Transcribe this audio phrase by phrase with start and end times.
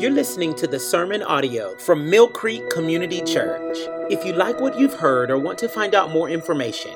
[0.00, 3.76] You're listening to the sermon audio from Mill Creek Community Church.
[4.08, 6.94] If you like what you've heard or want to find out more information,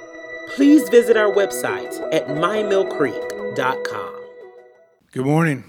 [0.54, 4.14] please visit our website at mymillcreek.com.
[5.12, 5.64] Good morning.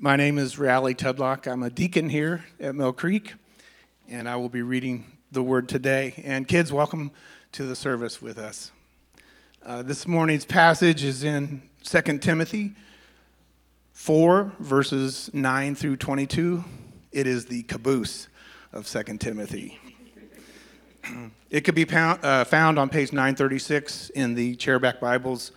[0.00, 1.46] My name is Raleigh Tudlock.
[1.46, 3.34] I'm a deacon here at Mill Creek,
[4.08, 6.20] and I will be reading the word today.
[6.24, 7.12] And kids, welcome
[7.52, 8.72] to the service with us.
[9.64, 12.74] Uh, this morning's passage is in 2 Timothy
[14.00, 16.64] 4, verses 9 through 22.
[17.12, 18.28] It is the caboose
[18.72, 19.78] of 2 Timothy.
[21.50, 25.52] it could be uh, found on page 936 in the chairback Bibles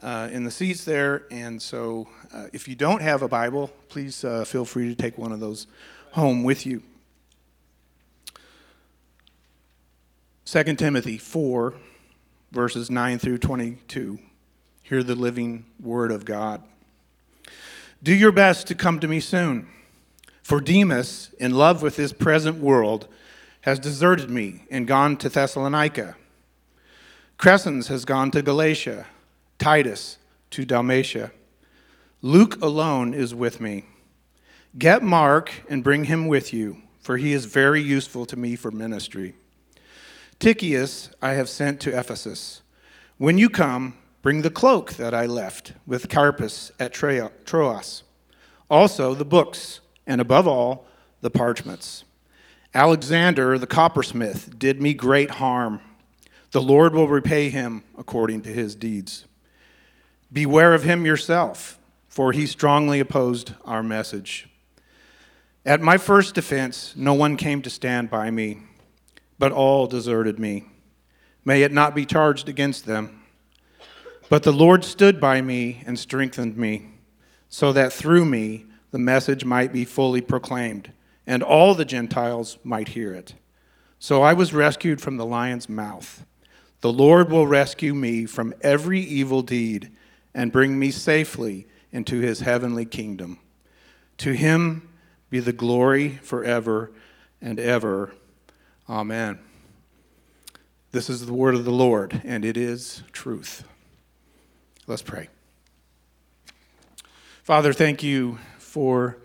[0.00, 1.24] uh, in the seats there.
[1.32, 5.18] And so uh, if you don't have a Bible, please uh, feel free to take
[5.18, 5.66] one of those
[6.12, 6.84] home with you.
[10.44, 11.74] 2 Timothy 4,
[12.52, 14.20] verses 9 through 22.
[14.84, 16.62] Hear the living word of God.
[18.02, 19.68] Do your best to come to me soon.
[20.42, 23.06] For Demas, in love with this present world,
[23.60, 26.16] has deserted me and gone to Thessalonica.
[27.38, 29.06] Crescens has gone to Galatia,
[29.58, 30.18] Titus
[30.50, 31.30] to Dalmatia.
[32.22, 33.84] Luke alone is with me.
[34.76, 38.72] Get Mark and bring him with you, for he is very useful to me for
[38.72, 39.34] ministry.
[40.40, 42.62] Tychicus I have sent to Ephesus.
[43.18, 48.02] When you come, Bring the cloak that I left with Carpus at Troas.
[48.70, 50.86] Also the books, and above all,
[51.20, 52.04] the parchments.
[52.72, 55.80] Alexander the coppersmith did me great harm.
[56.52, 59.26] The Lord will repay him according to his deeds.
[60.32, 61.78] Beware of him yourself,
[62.08, 64.48] for he strongly opposed our message.
[65.66, 68.60] At my first defense, no one came to stand by me,
[69.38, 70.66] but all deserted me.
[71.44, 73.21] May it not be charged against them.
[74.32, 76.88] But the Lord stood by me and strengthened me,
[77.50, 80.90] so that through me the message might be fully proclaimed,
[81.26, 83.34] and all the Gentiles might hear it.
[83.98, 86.24] So I was rescued from the lion's mouth.
[86.80, 89.92] The Lord will rescue me from every evil deed
[90.32, 93.38] and bring me safely into his heavenly kingdom.
[94.16, 94.88] To him
[95.28, 96.90] be the glory forever
[97.42, 98.14] and ever.
[98.88, 99.40] Amen.
[100.90, 103.64] This is the word of the Lord, and it is truth.
[104.92, 105.30] Let's pray.
[107.44, 109.16] Father, thank you for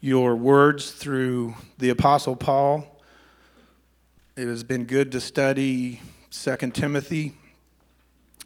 [0.00, 3.02] your words through the Apostle Paul.
[4.34, 6.00] It has been good to study
[6.30, 7.34] 2 Timothy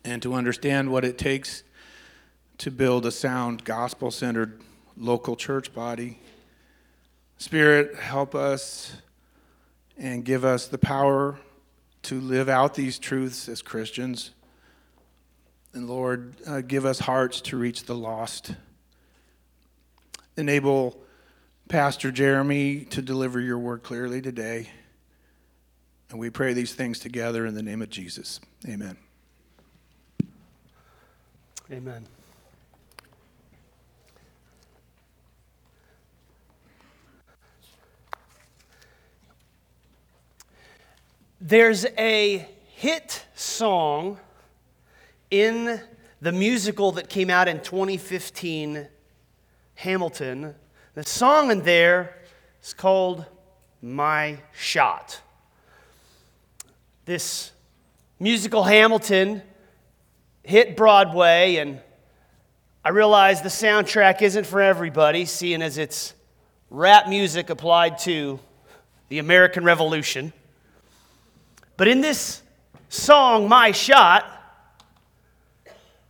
[0.05, 1.63] and to understand what it takes
[2.59, 4.61] to build a sound, gospel centered
[4.97, 6.19] local church body.
[7.39, 8.97] Spirit, help us
[9.97, 11.39] and give us the power
[12.03, 14.33] to live out these truths as Christians.
[15.75, 18.55] And Lord, uh, give us hearts to reach the lost.
[20.37, 20.97] Enable
[21.69, 24.69] Pastor Jeremy to deliver your word clearly today.
[26.11, 28.39] And we pray these things together in the name of Jesus.
[28.69, 28.97] Amen.
[31.73, 32.07] Amen.
[41.41, 44.21] There's a hit song
[45.31, 45.81] in
[46.21, 48.87] the musical that came out in 2015,
[49.77, 50.55] Hamilton,
[50.95, 52.17] the song in there
[52.63, 53.25] is called
[53.83, 55.21] My Shot.
[57.05, 57.53] This
[58.19, 59.43] musical Hamilton
[60.43, 61.81] hit Broadway, and
[62.85, 66.15] I realize the soundtrack isn't for everybody, seeing as it's
[66.71, 68.39] rap music applied to
[69.09, 70.33] the American Revolution.
[71.77, 72.43] But in this
[72.89, 74.25] song, My Shot,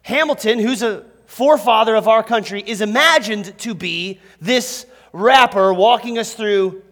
[0.04, 4.84] Hamilton, who's a forefather of our country, is imagined to be this
[5.14, 6.82] rapper walking us through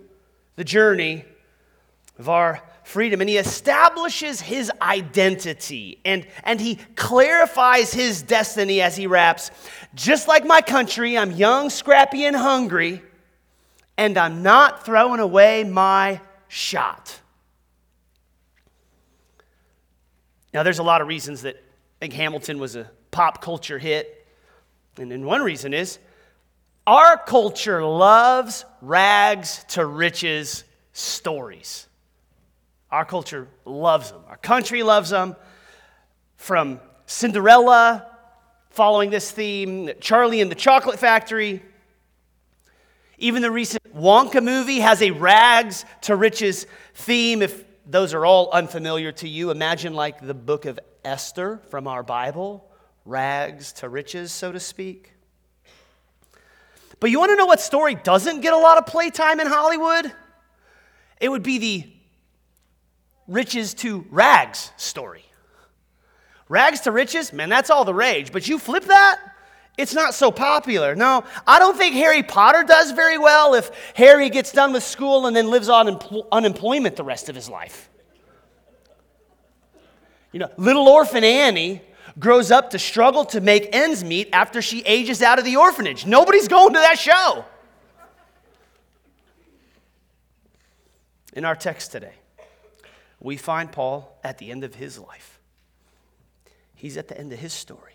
[0.56, 1.26] the journey
[2.18, 3.20] of our freedom.
[3.20, 9.50] And he establishes his identity and, and he clarifies his destiny as he raps
[9.94, 13.02] Just like my country, I'm young, scrappy, and hungry,
[13.98, 16.18] and I'm not throwing away my
[16.48, 17.20] shot.
[20.54, 24.26] Now, there's a lot of reasons that I think Hamilton was a pop culture hit.
[24.98, 26.00] And then one reason is
[26.86, 31.86] our culture loves rags to riches stories.
[32.90, 34.22] Our culture loves them.
[34.28, 35.36] Our country loves them.
[36.36, 38.08] From Cinderella,
[38.70, 41.62] following this theme, Charlie and the Chocolate Factory.
[43.18, 47.42] Even the recent Wonka movie has a rags to riches theme.
[47.42, 52.02] If those are all unfamiliar to you, imagine like the book of Esther from our
[52.02, 52.68] Bible
[53.04, 55.12] rags to riches, so to speak.
[57.00, 60.12] But you want to know what story doesn't get a lot of playtime in Hollywood?
[61.20, 61.92] It would be the
[63.26, 65.24] riches to rags story.
[66.48, 68.30] Rags to riches, man, that's all the rage.
[68.30, 69.20] But you flip that,
[69.78, 70.94] it's not so popular.
[70.94, 75.26] No, I don't think Harry Potter does very well if Harry gets done with school
[75.26, 77.88] and then lives on empl- unemployment the rest of his life.
[80.30, 81.82] You know, little orphan Annie
[82.18, 86.06] grows up to struggle to make ends meet after she ages out of the orphanage.
[86.06, 87.44] Nobody's going to that show.
[91.32, 92.12] In our text today,
[93.20, 95.40] we find Paul at the end of his life.
[96.74, 97.94] He's at the end of his story.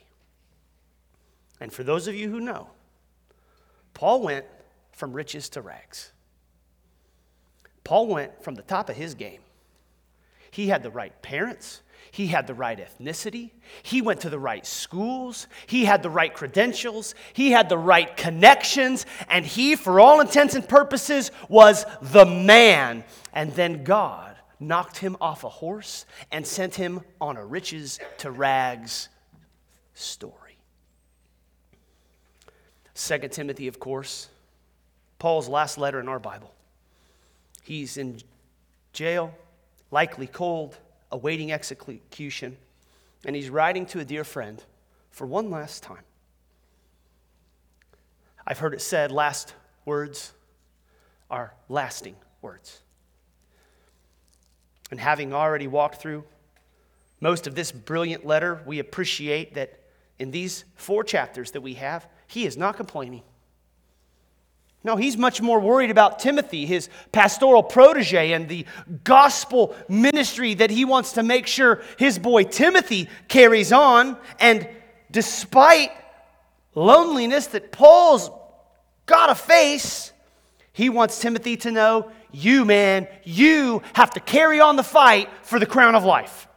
[1.59, 2.69] And for those of you who know,
[3.93, 4.45] Paul went
[4.91, 6.11] from riches to rags.
[7.83, 9.41] Paul went from the top of his game.
[10.51, 11.81] He had the right parents,
[12.17, 13.51] he had the right ethnicity.
[13.83, 15.45] He went to the right schools.
[15.67, 17.13] He had the right credentials.
[17.31, 19.05] He had the right connections.
[19.29, 23.03] And he, for all intents and purposes, was the man.
[23.33, 28.31] And then God knocked him off a horse and sent him on a riches to
[28.31, 29.09] rags
[29.93, 30.57] story.
[32.95, 34.27] 2 Timothy, of course,
[35.19, 36.51] Paul's last letter in our Bible.
[37.61, 38.17] He's in
[38.91, 39.35] jail,
[39.91, 40.79] likely cold
[41.11, 42.57] awaiting execution,
[43.25, 44.63] and he's writing to a dear friend
[45.09, 46.03] for one last time.
[48.45, 49.53] I've heard it said last
[49.85, 50.33] words
[51.29, 52.81] are lasting words.
[54.89, 56.23] And having already walked through
[57.19, 59.81] most of this brilliant letter, we appreciate that
[60.19, 63.23] in these four chapters that we have, he is not complaining.
[64.87, 68.65] No, he's much more worried about Timothy, his pastoral protege, and the
[69.03, 74.15] gospel ministry that he wants to make sure his boy Timothy carries on.
[74.39, 74.65] And
[75.11, 75.91] despite
[76.73, 78.31] loneliness that Paul's
[79.07, 80.13] got to face,
[80.71, 85.59] he wants Timothy to know you, man, you have to carry on the fight for
[85.59, 86.47] the crown of life.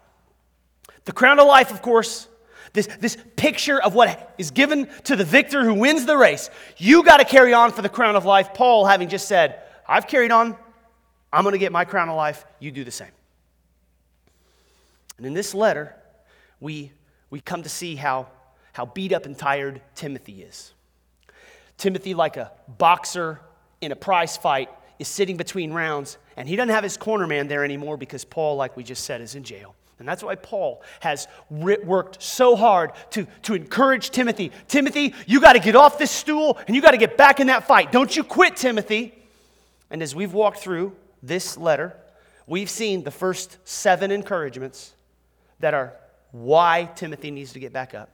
[1.04, 2.28] The crown of life, of course,
[2.72, 6.50] this, this picture of what is given to the victor who wins the race.
[6.76, 8.54] You got to carry on for the crown of life.
[8.54, 10.56] Paul, having just said, I've carried on,
[11.32, 12.44] I'm going to get my crown of life.
[12.58, 13.10] You do the same.
[15.16, 15.94] And in this letter,
[16.60, 16.92] we,
[17.28, 18.28] we come to see how,
[18.72, 20.72] how beat up and tired Timothy is.
[21.76, 23.40] Timothy, like a boxer
[23.80, 27.48] in a prize fight, is sitting between rounds, and he doesn't have his corner man
[27.48, 29.74] there anymore because Paul, like we just said, is in jail.
[30.00, 34.50] And that's why Paul has worked so hard to, to encourage Timothy.
[34.66, 37.48] Timothy, you got to get off this stool and you got to get back in
[37.48, 37.92] that fight.
[37.92, 39.14] Don't you quit, Timothy.
[39.90, 41.94] And as we've walked through this letter,
[42.46, 44.94] we've seen the first seven encouragements
[45.60, 45.92] that are
[46.32, 48.08] why Timothy needs to get back up.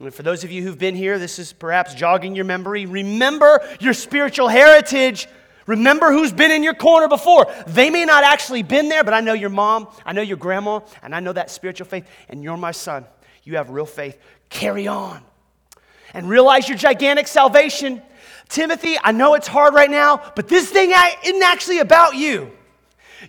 [0.00, 2.86] And for those of you who've been here, this is perhaps jogging your memory.
[2.86, 5.28] Remember your spiritual heritage
[5.66, 7.46] Remember who's been in your corner before.
[7.66, 10.80] They may not actually been there, but I know your mom, I know your grandma,
[11.02, 13.06] and I know that spiritual faith, and you're my son.
[13.44, 14.18] You have real faith.
[14.48, 15.22] Carry on.
[16.14, 18.02] And realize your gigantic salvation.
[18.48, 20.92] Timothy, I know it's hard right now, but this thing
[21.24, 22.52] isn't actually about you.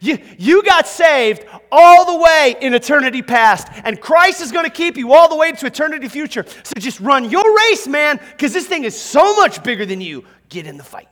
[0.01, 4.71] You, you got saved all the way in eternity past, and Christ is going to
[4.71, 6.45] keep you all the way to eternity future.
[6.63, 10.25] So just run your race, man, because this thing is so much bigger than you.
[10.49, 11.07] Get in the fight.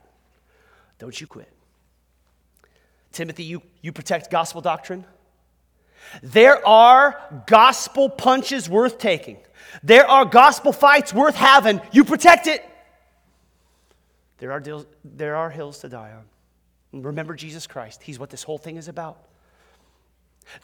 [1.02, 1.48] Don't you quit.
[3.10, 5.04] Timothy, you, you protect gospel doctrine.
[6.22, 9.38] There are gospel punches worth taking.
[9.82, 11.80] There are gospel fights worth having.
[11.90, 12.64] You protect it.
[14.38, 16.12] There are, deals, there are hills to die
[16.92, 17.02] on.
[17.02, 18.00] Remember Jesus Christ.
[18.00, 19.24] He's what this whole thing is about.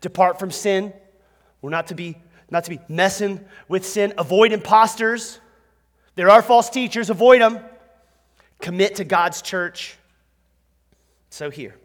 [0.01, 0.93] Depart from sin.
[1.63, 2.17] We're not to be
[2.49, 4.15] not to be messing with sin.
[4.17, 5.41] Avoid imposters.
[6.15, 7.11] There are false teachers.
[7.11, 7.59] Avoid them.
[8.61, 9.99] Commit to God's church.
[11.31, 11.77] So, here,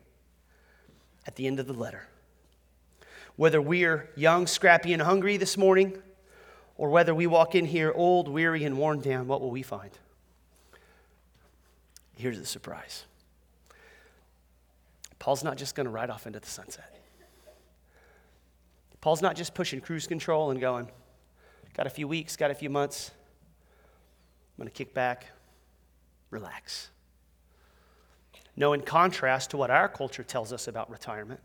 [1.27, 2.07] at the end of the letter,
[3.35, 6.01] whether we're young, scrappy, and hungry this morning,
[6.77, 9.91] or whether we walk in here old, weary, and worn down, what will we find?
[12.15, 13.05] Here's the surprise
[15.19, 16.89] Paul's not just going to ride off into the sunset.
[19.01, 20.89] Paul's not just pushing cruise control and going,
[21.75, 23.11] got a few weeks, got a few months.
[23.11, 25.27] I'm going to kick back,
[26.29, 26.89] relax.
[28.55, 31.39] No, in contrast to what our culture tells us about retirement,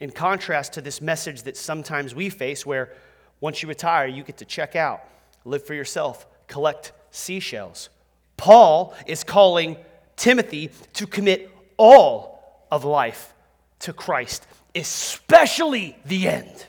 [0.00, 2.92] in contrast to this message that sometimes we face, where
[3.40, 5.02] once you retire, you get to check out,
[5.44, 7.88] live for yourself, collect seashells.
[8.36, 9.76] Paul is calling
[10.16, 13.32] Timothy to commit all of life
[13.80, 16.66] to Christ, especially the end.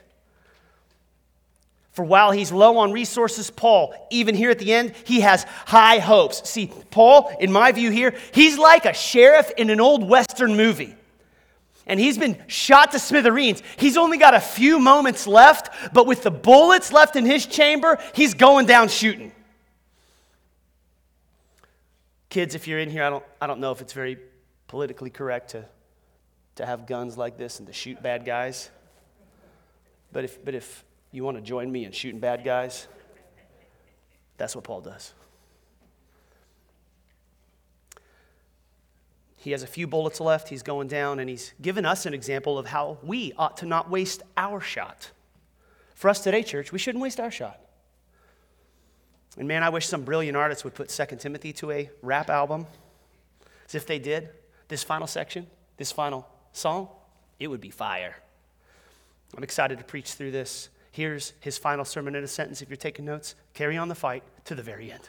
[1.98, 5.98] For while he's low on resources, Paul, even here at the end, he has high
[5.98, 6.48] hopes.
[6.48, 10.96] See, Paul, in my view here, he's like a sheriff in an old Western movie.
[11.88, 13.64] And he's been shot to smithereens.
[13.78, 17.98] He's only got a few moments left, but with the bullets left in his chamber,
[18.14, 19.32] he's going down shooting.
[22.30, 24.20] Kids, if you're in here, I don't, I don't know if it's very
[24.68, 25.66] politically correct to,
[26.58, 28.70] to have guns like this and to shoot bad guys.
[30.12, 30.84] But if, but if
[31.18, 32.88] you want to join me in shooting bad guys,
[34.38, 35.14] that's what Paul does.
[39.36, 40.50] He has a few bullets left.
[40.50, 43.90] He's going down, and he's given us an example of how we ought to not
[43.90, 45.12] waste our shot.
[45.96, 47.60] For us today, church, we shouldn't waste our shot.
[49.38, 52.68] And man, I wish some brilliant artists would put 2 Timothy to a rap album.
[53.68, 54.30] As if they did,
[54.68, 55.48] this final section,
[55.78, 56.90] this final song,
[57.40, 58.16] it would be fire.
[59.36, 60.70] I'm excited to preach through this.
[60.98, 63.36] Here's his final sermon in a sentence if you're taking notes.
[63.54, 65.08] Carry on the fight to the very end.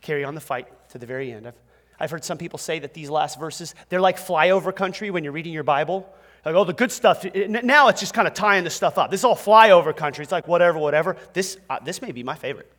[0.00, 1.48] Carry on the fight to the very end.
[1.48, 1.56] I've,
[1.98, 5.32] I've heard some people say that these last verses, they're like flyover country when you're
[5.32, 6.08] reading your Bible.
[6.44, 7.26] Like, oh, the good stuff.
[7.34, 9.10] Now it's just kind of tying the stuff up.
[9.10, 10.22] This is all flyover country.
[10.22, 11.16] It's like whatever, whatever.
[11.32, 12.70] This, uh, this may be my favorite.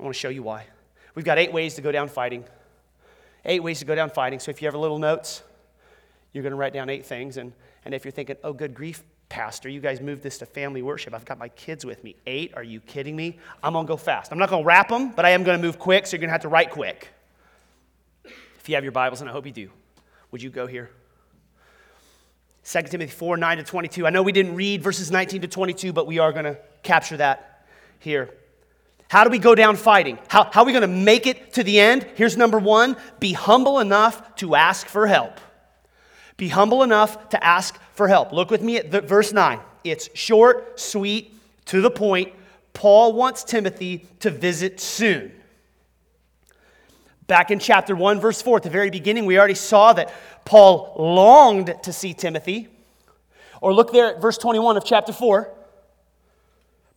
[0.00, 0.66] I want to show you why.
[1.14, 2.42] We've got eight ways to go down fighting.
[3.44, 4.40] Eight ways to go down fighting.
[4.40, 5.44] So if you have little notes,
[6.32, 7.36] you're going to write down eight things.
[7.36, 7.52] And,
[7.84, 9.04] and if you're thinking, oh, good grief,
[9.34, 11.12] Pastor, you guys moved this to family worship.
[11.12, 12.14] I've got my kids with me.
[12.24, 12.52] Eight?
[12.54, 13.40] Are you kidding me?
[13.64, 14.30] I'm going to go fast.
[14.30, 16.20] I'm not going to wrap them, but I am going to move quick, so you're
[16.20, 17.08] going to have to write quick.
[18.24, 19.70] If you have your Bibles, and I hope you do,
[20.30, 20.88] would you go here?
[22.64, 24.06] 2 Timothy 4 9 to 22.
[24.06, 27.16] I know we didn't read verses 19 to 22, but we are going to capture
[27.16, 27.66] that
[27.98, 28.32] here.
[29.08, 30.16] How do we go down fighting?
[30.28, 32.06] How, how are we going to make it to the end?
[32.14, 35.40] Here's number one be humble enough to ask for help.
[36.36, 38.32] Be humble enough to ask for help.
[38.32, 39.60] Look with me at the, verse 9.
[39.84, 41.34] It's short, sweet,
[41.66, 42.32] to the point.
[42.72, 45.32] Paul wants Timothy to visit soon.
[47.26, 50.12] Back in chapter 1, verse 4, at the very beginning, we already saw that
[50.44, 52.68] Paul longed to see Timothy.
[53.62, 55.50] Or look there at verse 21 of chapter 4.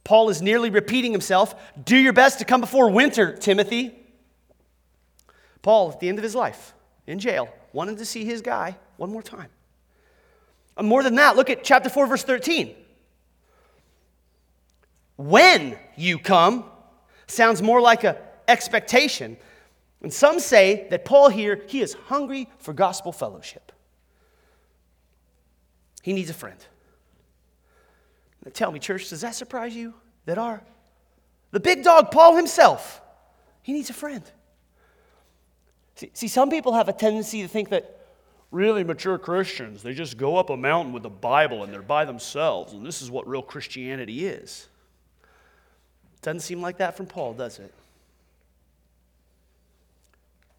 [0.03, 1.55] Paul is nearly repeating himself.
[1.85, 3.95] Do your best to come before winter, Timothy.
[5.61, 6.73] Paul, at the end of his life,
[7.05, 9.49] in jail, wanted to see his guy one more time.
[10.81, 12.75] More than that, look at chapter 4, verse 13.
[15.15, 16.65] When you come
[17.27, 18.15] sounds more like an
[18.47, 19.37] expectation.
[20.01, 23.71] And some say that Paul here, he is hungry for gospel fellowship.
[26.01, 26.57] He needs a friend.
[28.53, 29.93] Tell me, church, does that surprise you?
[30.25, 30.61] That our,
[31.51, 33.01] the big dog, Paul himself,
[33.61, 34.23] he needs a friend.
[35.95, 37.96] See, see, some people have a tendency to think that
[38.51, 42.05] really mature Christians, they just go up a mountain with the Bible and they're by
[42.05, 44.67] themselves, and this is what real Christianity is.
[46.21, 47.73] Doesn't seem like that from Paul, does it?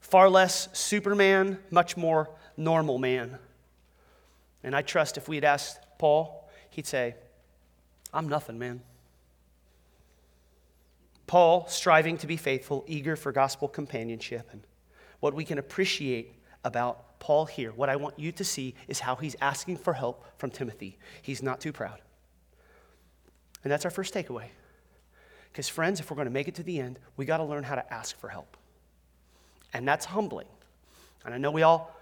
[0.00, 3.38] Far less Superman, much more normal man.
[4.62, 7.14] And I trust if we had asked Paul, he'd say,
[8.12, 8.80] I'm nothing, man.
[11.26, 14.49] Paul, striving to be faithful, eager for gospel companionship.
[14.50, 14.62] And
[15.21, 16.33] what we can appreciate
[16.64, 20.25] about Paul here, what I want you to see is how he's asking for help
[20.39, 20.99] from Timothy.
[21.23, 22.01] He's not too proud.
[23.65, 24.47] And that's our first takeaway.
[25.51, 27.65] Because, friends, if we're going to make it to the end, we got to learn
[27.65, 28.57] how to ask for help.
[29.73, 30.47] And that's humbling.
[31.25, 31.95] And I know we all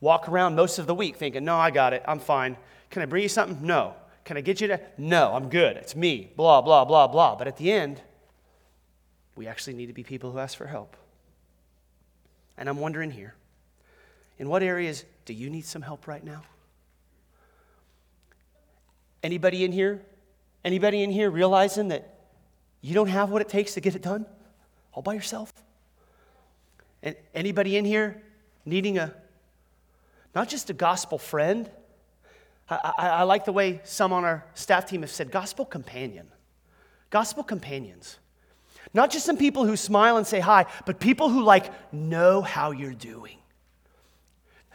[0.00, 2.56] walk around most of the week thinking, no, I got it, I'm fine.
[2.90, 3.64] Can I bring you something?
[3.64, 3.94] No.
[4.24, 4.80] Can I get you to?
[4.98, 5.76] No, I'm good.
[5.76, 6.32] It's me.
[6.36, 7.36] Blah, blah, blah, blah.
[7.36, 8.00] But at the end,
[9.36, 10.96] we actually need to be people who ask for help.
[12.56, 13.34] And I'm wondering here
[14.38, 16.42] in what areas do you need some help right now?
[19.22, 20.02] Anybody in here?
[20.64, 22.14] Anybody in here realizing that
[22.80, 24.26] you don't have what it takes to get it done
[24.92, 25.52] all by yourself?
[27.02, 28.22] And anybody in here
[28.64, 29.14] needing a
[30.34, 31.70] not just a gospel friend,
[32.68, 36.26] I, I, I like the way some on our staff team have said gospel companion.
[37.10, 38.18] Gospel companions.
[38.94, 42.70] Not just some people who smile and say hi, but people who like know how
[42.70, 43.36] you're doing.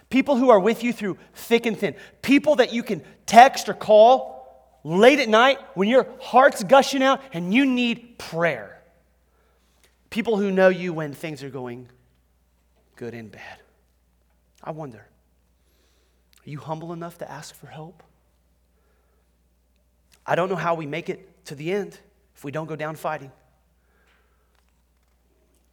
[0.10, 1.96] People who are with you through thick and thin.
[2.22, 4.38] People that you can text or call
[4.84, 8.82] late at night when your heart's gushing out and you need prayer.
[10.10, 11.90] People who know you when things are going
[12.96, 13.60] good and bad.
[14.64, 15.00] I wonder
[16.46, 18.02] are you humble enough to ask for help?
[20.26, 22.00] I don't know how we make it to the end
[22.36, 23.32] if we don't go down fighting.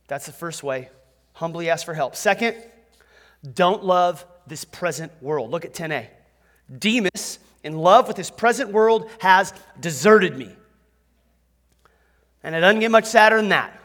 [0.09, 0.91] That's the first way.
[1.35, 2.17] Humbly ask for help.
[2.17, 2.57] Second,
[3.53, 5.51] don't love this present world.
[5.51, 6.07] Look at 10a.
[6.79, 10.51] Demas, in love with this present world, has deserted me.
[12.43, 13.81] And it doesn't get much sadder than that.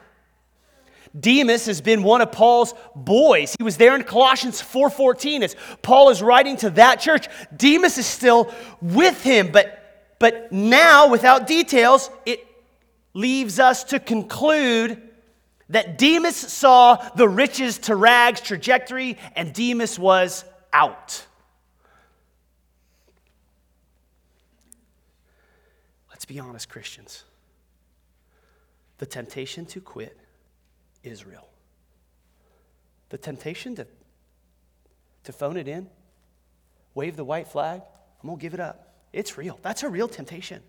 [1.17, 3.55] Demas has been one of Paul's boys.
[3.57, 7.27] He was there in Colossians 4:14 as Paul is writing to that church.
[7.55, 9.75] Demas is still with him, but
[10.19, 12.45] but now without details, it
[13.13, 15.08] leaves us to conclude
[15.69, 21.25] that Demas saw the riches to rags trajectory and Demas was out.
[26.09, 27.23] Let's be honest, Christians.
[28.97, 30.17] The temptation to quit
[31.03, 31.47] is real.
[33.09, 33.87] The temptation to,
[35.23, 35.87] to phone it in,
[36.93, 37.81] wave the white flag,
[38.21, 38.93] I'm going to give it up.
[39.13, 39.57] It's real.
[39.61, 40.61] That's a real temptation.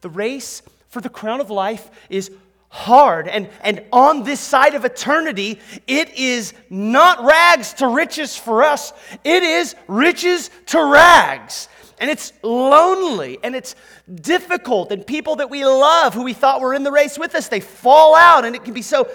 [0.00, 2.30] The race for the crown of life is
[2.68, 3.26] hard.
[3.26, 8.92] And, and on this side of eternity, it is not rags to riches for us,
[9.24, 11.68] it is riches to rags.
[11.98, 13.74] And it's lonely and it's
[14.14, 14.92] difficult.
[14.92, 17.60] And people that we love, who we thought were in the race with us, they
[17.60, 18.44] fall out.
[18.44, 19.08] And it can be so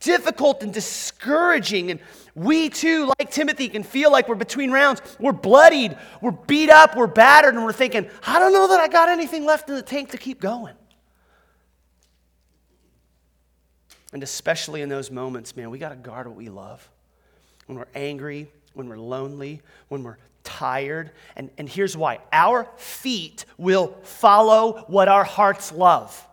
[0.00, 1.92] difficult and discouraging.
[1.92, 2.00] And
[2.34, 5.00] we too, like Timothy, can feel like we're between rounds.
[5.18, 8.88] We're bloodied, we're beat up, we're battered, and we're thinking, I don't know that I
[8.88, 10.74] got anything left in the tank to keep going.
[14.16, 16.88] And especially in those moments, man, we got to guard what we love.
[17.66, 21.10] When we're angry, when we're lonely, when we're tired.
[21.36, 26.26] And, and here's why our feet will follow what our hearts love.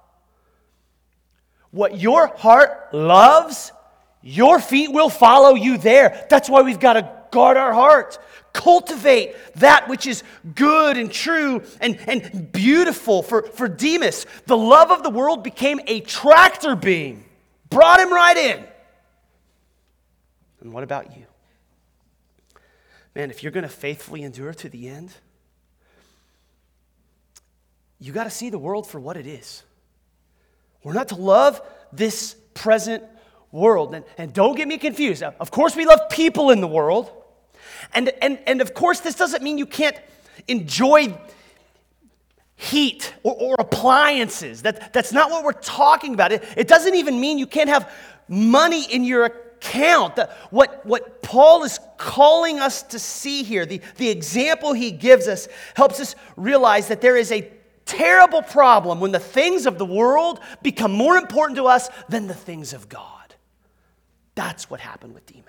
[1.72, 3.74] What your heart loves,
[4.22, 6.26] your feet will follow you there.
[6.30, 8.18] That's why we've got to guard our heart.
[8.54, 10.24] Cultivate that which is
[10.56, 13.24] good and true and, and beautiful.
[13.24, 17.26] For, for Demas, the love of the world became a tractor beam,
[17.74, 18.64] brought him right in.
[20.62, 21.26] And what about you?
[23.16, 25.12] man, if you're going to faithfully endure to the end,
[28.00, 29.64] you got to see the world for what it is.
[30.84, 31.62] We're not to love
[31.92, 33.04] this present
[33.52, 33.96] world.
[33.96, 35.24] And, and don't get me confused.
[35.24, 37.12] Of course, we love people in the world.
[37.94, 39.98] And, and, and of course, this doesn't mean you can't
[40.48, 41.16] enjoy
[42.56, 44.62] heat or, or appliances.
[44.62, 46.32] That, that's not what we're talking about.
[46.32, 47.92] It, it doesn't even mean you can't have
[48.28, 50.16] money in your account.
[50.16, 55.28] The, what, what Paul is calling us to see here, the, the example he gives
[55.28, 57.52] us, helps us realize that there is a
[57.86, 62.34] terrible problem when the things of the world become more important to us than the
[62.34, 63.36] things of God.
[64.36, 65.46] That's what happened with Demas.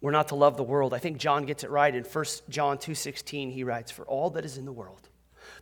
[0.00, 0.92] We're not to love the world.
[0.94, 4.44] I think John gets it right in 1 John 2:16 he writes for all that
[4.44, 5.08] is in the world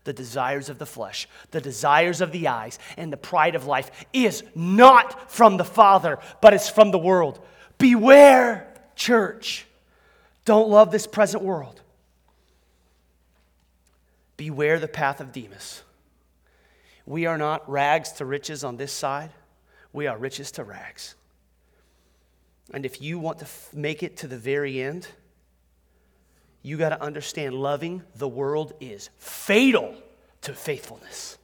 [0.05, 3.91] the desires of the flesh, the desires of the eyes, and the pride of life
[4.13, 7.41] is not from the Father, but it's from the world.
[7.79, 9.67] Beware, church.
[10.45, 11.81] Don't love this present world.
[14.37, 15.83] Beware the path of Demas.
[17.07, 19.31] We are not rags to riches on this side,
[19.93, 21.15] we are riches to rags.
[22.73, 25.09] And if you want to f- make it to the very end,
[26.63, 29.95] you got to understand loving the world is fatal
[30.43, 31.39] to faithfulness.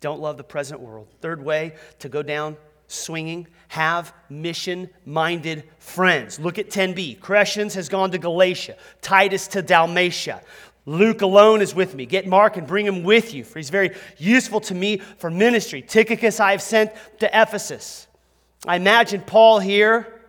[0.00, 1.08] Don't love the present world.
[1.20, 2.56] Third way to go down
[2.92, 6.38] swinging, have mission minded friends.
[6.38, 7.18] Look at 10b.
[7.20, 10.42] Crescens has gone to Galatia, Titus to Dalmatia.
[10.84, 12.06] Luke alone is with me.
[12.06, 15.80] Get Mark and bring him with you, for he's very useful to me for ministry.
[15.80, 16.90] Tychicus I have sent
[17.20, 18.08] to Ephesus.
[18.66, 20.20] I imagine Paul here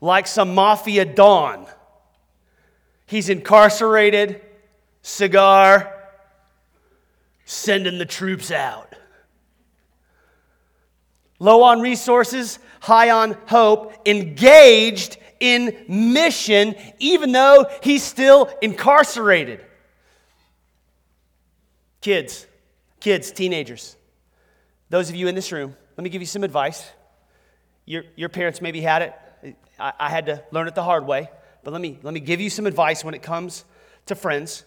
[0.00, 1.66] like some mafia don.
[3.06, 4.40] He's incarcerated,
[5.02, 5.92] cigar,
[7.44, 8.94] sending the troops out.
[11.38, 19.65] Low on resources, high on hope, engaged in mission, even though he's still incarcerated.
[22.00, 22.46] Kids,
[23.00, 23.96] kids, teenagers,
[24.88, 26.88] those of you in this room, let me give you some advice.
[27.84, 29.56] Your, your parents maybe had it.
[29.78, 31.30] I, I had to learn it the hard way.
[31.64, 33.64] But let me, let me give you some advice when it comes
[34.06, 34.64] to friends.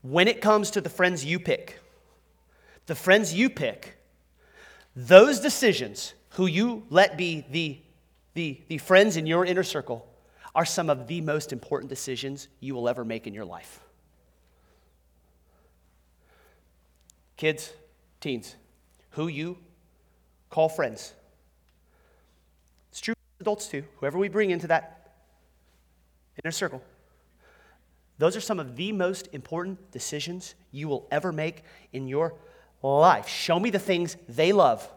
[0.00, 1.80] When it comes to the friends you pick,
[2.86, 3.96] the friends you pick,
[4.96, 7.78] those decisions, who you let be the,
[8.34, 10.06] the, the friends in your inner circle,
[10.54, 13.80] are some of the most important decisions you will ever make in your life.
[17.36, 17.72] Kids,
[18.20, 18.54] teens,
[19.10, 19.58] who you
[20.50, 21.12] call friends
[22.90, 25.12] It's true adults too, whoever we bring into that
[26.42, 26.82] inner circle,
[28.18, 32.34] those are some of the most important decisions you will ever make in your
[32.82, 33.28] life.
[33.28, 34.88] Show me the things they love.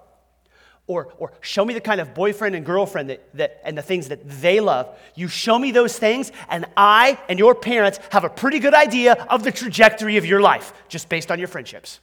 [0.88, 4.08] or, or show me the kind of boyfriend and girlfriend that, that, and the things
[4.08, 4.98] that they love.
[5.16, 9.14] You show me those things, and I and your parents have a pretty good idea
[9.30, 12.00] of the trajectory of your life just based on your friendships.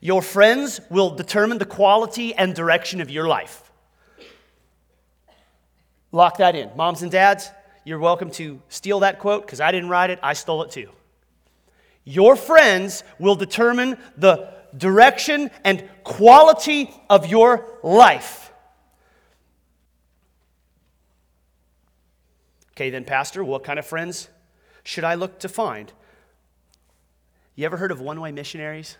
[0.00, 3.70] Your friends will determine the quality and direction of your life.
[6.12, 6.70] Lock that in.
[6.76, 7.50] Moms and dads,
[7.84, 10.90] you're welcome to steal that quote because I didn't write it, I stole it too.
[12.04, 18.52] Your friends will determine the direction and quality of your life.
[22.72, 24.28] Okay, then, Pastor, what kind of friends
[24.84, 25.92] should I look to find?
[27.54, 28.98] You ever heard of one way missionaries?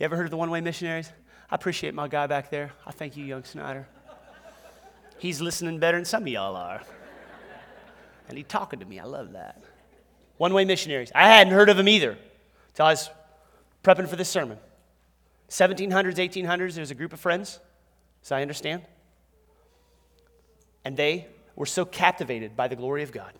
[0.00, 1.12] You ever heard of the one way missionaries?
[1.50, 2.72] I appreciate my guy back there.
[2.86, 3.86] I thank you, young Snyder.
[5.18, 6.80] He's listening better than some of y'all are.
[8.26, 8.98] And he's talking to me.
[8.98, 9.62] I love that.
[10.38, 11.12] One way missionaries.
[11.14, 12.16] I hadn't heard of them either
[12.68, 13.10] until I was
[13.84, 14.56] prepping for this sermon.
[15.50, 17.60] 1700s, 1800s, there's a group of friends,
[18.24, 18.80] as I understand.
[20.82, 23.34] And they were so captivated by the glory of God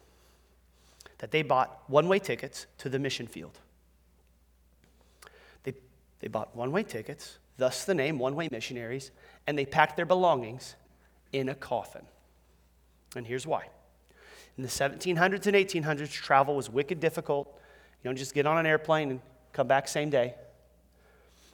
[1.18, 3.59] that they bought one way tickets to the mission field.
[6.20, 9.11] They, bought one way tickets, thus the name One Way Missionaries,
[9.46, 10.76] and they packed their belongings
[11.33, 12.02] in a coffin.
[13.16, 13.68] And here's why.
[14.56, 17.48] In the 1700s and 1800s, travel was wicked difficult.
[18.02, 19.20] You don't just get on an airplane and
[19.52, 20.35] come back same day.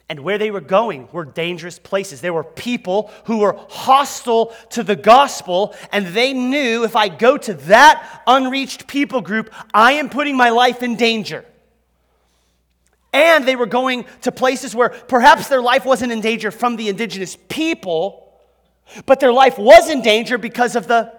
[0.09, 2.21] And where they were going were dangerous places.
[2.21, 7.37] There were people who were hostile to the gospel, and they knew if I go
[7.37, 11.43] to that unreached people group, I am putting my life in danger.
[13.13, 16.89] And they were going to places where perhaps their life wasn't in danger from the
[16.89, 18.33] indigenous people,
[19.05, 21.13] but their life was in danger because of the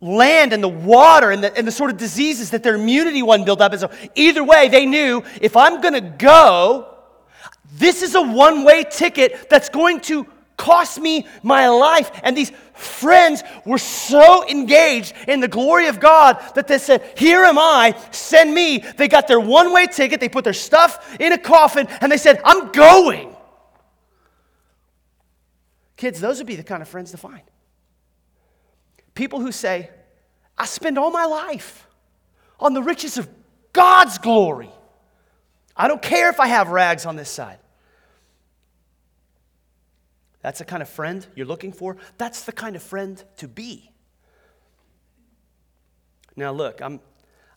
[0.00, 3.46] land and the water and the, and the sort of diseases that their immunity wasn't
[3.46, 3.72] built up.
[3.72, 6.94] And so, either way, they knew if I'm going to go,
[7.74, 10.26] this is a one way ticket that's going to
[10.56, 12.10] cost me my life.
[12.22, 17.44] And these friends were so engaged in the glory of God that they said, Here
[17.44, 18.78] am I, send me.
[18.78, 22.16] They got their one way ticket, they put their stuff in a coffin, and they
[22.16, 23.36] said, I'm going.
[25.96, 27.42] Kids, those would be the kind of friends to find.
[29.14, 29.90] People who say,
[30.56, 31.86] I spend all my life
[32.58, 33.28] on the riches of
[33.72, 34.70] God's glory.
[35.76, 37.58] I don't care if I have rags on this side.
[40.42, 41.96] That's the kind of friend you're looking for.
[42.18, 43.90] That's the kind of friend to be.
[46.36, 47.00] Now, look, I'm,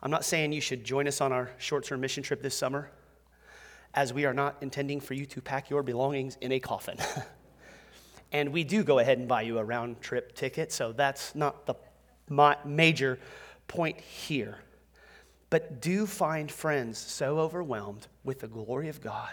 [0.01, 2.91] I'm not saying you should join us on our short term mission trip this summer,
[3.93, 6.97] as we are not intending for you to pack your belongings in a coffin.
[8.31, 11.65] and we do go ahead and buy you a round trip ticket, so that's not
[11.65, 11.75] the
[12.29, 13.19] my major
[13.67, 14.57] point here.
[15.49, 19.31] But do find friends so overwhelmed with the glory of God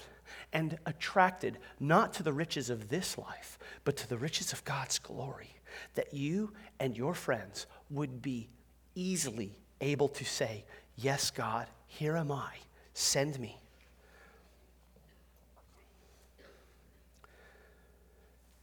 [0.53, 4.99] and attracted not to the riches of this life, but to the riches of God's
[4.99, 5.55] glory,
[5.95, 8.49] that you and your friends would be
[8.95, 10.65] easily able to say,
[10.97, 12.53] Yes, God, here am I,
[12.93, 13.57] send me.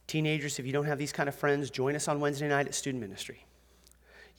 [0.06, 2.74] Teenagers, if you don't have these kind of friends, join us on Wednesday night at
[2.74, 3.44] student ministry.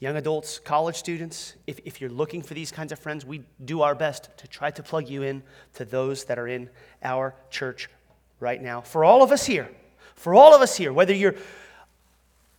[0.01, 3.81] Young adults, college students, if, if you're looking for these kinds of friends, we do
[3.81, 6.69] our best to try to plug you in to those that are in
[7.03, 7.89] our church
[8.39, 8.79] right now.
[8.79, 9.69] For all of us here,
[10.15, 11.35] for all of us here, whether you're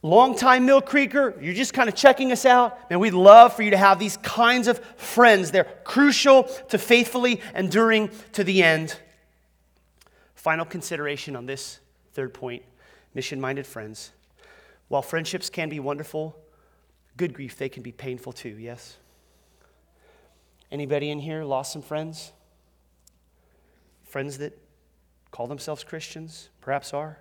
[0.02, 3.70] longtime Mill Creeker, you're just kind of checking us out, and we'd love for you
[3.70, 5.50] to have these kinds of friends.
[5.50, 8.98] They're crucial to faithfully enduring to the end.
[10.34, 11.80] Final consideration on this
[12.12, 12.62] third point
[13.14, 14.12] mission minded friends.
[14.88, 16.36] While friendships can be wonderful,
[17.20, 18.96] good grief, they can be painful too, yes?
[20.72, 22.32] Anybody in here lost some friends?
[24.04, 24.58] Friends that
[25.30, 27.18] call themselves Christians, perhaps are?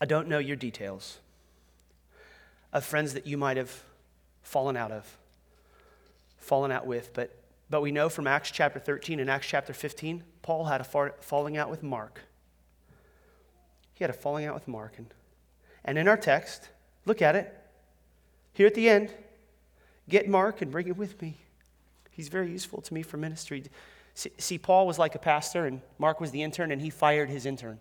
[0.00, 1.18] I don't know your details
[2.72, 3.82] of friends that you might have
[4.42, 5.18] fallen out of,
[6.38, 7.36] fallen out with, but,
[7.68, 11.14] but we know from Acts chapter 13 and Acts chapter 15, Paul had a far,
[11.20, 12.22] falling out with Mark.
[13.92, 14.94] He had a falling out with Mark.
[14.96, 15.12] And,
[15.84, 16.70] and in our text,
[17.04, 17.58] look at it.
[18.52, 19.12] Here at the end,
[20.08, 21.38] get Mark and bring him with me.
[22.10, 23.64] He's very useful to me for ministry.
[24.14, 27.46] See, Paul was like a pastor, and Mark was the intern, and he fired his
[27.46, 27.78] intern.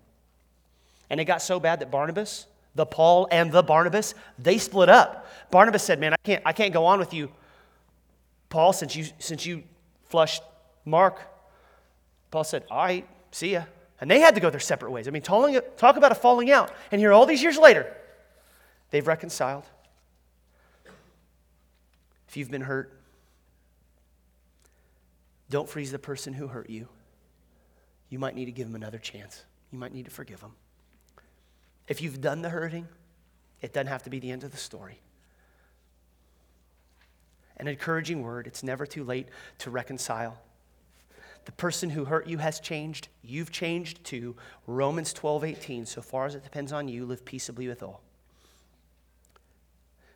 [1.10, 5.28] And it got so bad that Barnabas, the Paul and the Barnabas, they split up.
[5.52, 7.30] Barnabas said, Man, I can't, I can't go on with you,
[8.48, 9.64] Paul, since you, since you
[10.08, 10.42] flushed
[10.86, 11.20] Mark.
[12.32, 13.64] Paul said, All right, see ya.
[14.00, 15.08] And they had to go their separate ways.
[15.08, 16.74] I mean, talk about a falling out.
[16.92, 17.94] And here, all these years later,
[18.90, 19.66] they've reconciled.
[22.32, 22.98] If you've been hurt,
[25.50, 26.88] don't freeze the person who hurt you.
[28.08, 29.44] you might need to give him another chance.
[29.70, 30.54] You might need to forgive him.
[31.90, 32.88] If you've done the hurting,
[33.62, 35.02] it doesn't have to be the end of the story.
[37.58, 40.40] An encouraging word it's never too late to reconcile.
[41.44, 43.10] The person who hurt you has changed.
[43.22, 44.38] You've changed too.
[44.68, 45.86] Romans 12, 18.
[45.86, 48.02] So far as it depends on you, live peaceably with all.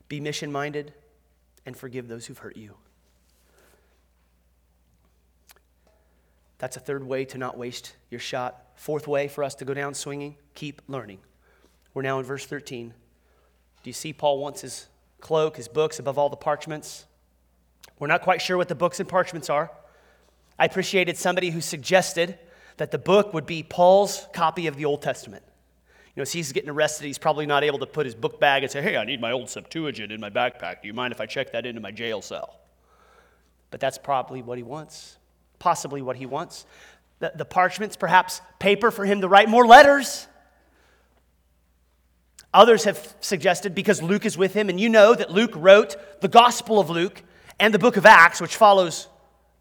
[0.08, 0.94] Be mission minded
[1.66, 2.76] and forgive those who've hurt you.
[6.58, 8.62] That's a third way to not waste your shot.
[8.76, 11.20] Fourth way for us to go down swinging keep learning.
[11.94, 12.94] We're now in verse 13.
[13.84, 14.88] Do you see Paul wants his
[15.20, 17.06] cloak, his books above all the parchments?
[18.00, 19.72] We're not quite sure what the books and parchments are.
[20.58, 22.40] I appreciated somebody who suggested
[22.78, 25.44] that the book would be Paul's copy of the Old Testament.
[26.16, 28.72] You know, he's getting arrested, he's probably not able to put his book bag and
[28.72, 30.82] say, Hey, I need my old Septuagint in my backpack.
[30.82, 32.60] Do you mind if I check that into my jail cell?
[33.70, 35.18] But that's probably what he wants,
[35.60, 36.66] possibly what he wants.
[37.20, 40.28] The, the parchments, perhaps paper for him to write more letters.
[42.54, 46.30] Others have suggested because Luke is with him, and you know that Luke wrote the
[46.30, 47.22] Gospel of Luke
[47.60, 49.10] and the book of Acts, which follows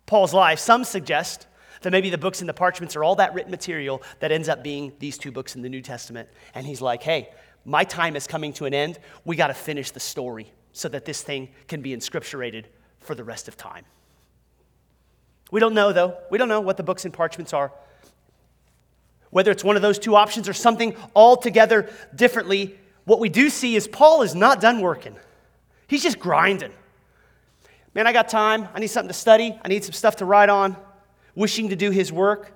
[0.06, 0.60] Paul's life.
[0.60, 1.48] Some suggest
[1.84, 4.64] that maybe the books and the parchments are all that written material that ends up
[4.64, 6.28] being these two books in the New Testament.
[6.54, 7.30] And he's like, hey,
[7.64, 8.98] my time is coming to an end.
[9.24, 12.64] We got to finish the story so that this thing can be inscripturated
[13.00, 13.84] for the rest of time.
[15.50, 16.18] We don't know, though.
[16.30, 17.72] We don't know what the books and parchments are.
[19.30, 23.76] Whether it's one of those two options or something altogether differently, what we do see
[23.76, 25.16] is Paul is not done working.
[25.86, 26.72] He's just grinding.
[27.94, 28.68] Man, I got time.
[28.74, 29.58] I need something to study.
[29.62, 30.76] I need some stuff to write on.
[31.34, 32.52] Wishing to do his work.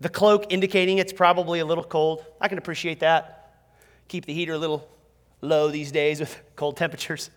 [0.00, 2.24] The cloak indicating it's probably a little cold.
[2.40, 3.54] I can appreciate that.
[4.08, 4.88] Keep the heater a little
[5.40, 7.30] low these days with cold temperatures.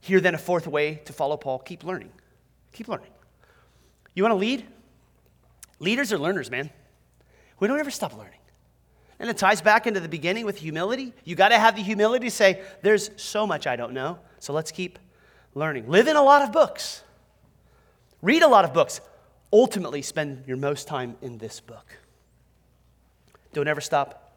[0.00, 2.10] Here, then, a fourth way to follow Paul keep learning.
[2.72, 3.10] Keep learning.
[4.14, 4.66] You want to lead?
[5.78, 6.70] Leaders are learners, man.
[7.58, 8.38] We don't ever stop learning.
[9.18, 11.12] And it ties back into the beginning with humility.
[11.24, 14.54] You got to have the humility to say, there's so much I don't know, so
[14.54, 14.98] let's keep
[15.54, 15.88] learning.
[15.88, 17.02] Live in a lot of books.
[18.22, 19.00] Read a lot of books.
[19.52, 21.98] Ultimately, spend your most time in this book.
[23.52, 24.32] Don't ever stop